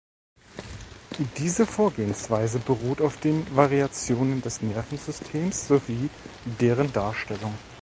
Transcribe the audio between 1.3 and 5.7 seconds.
Diese Vorgehensweise beruht auf den Variationen des Nervensystems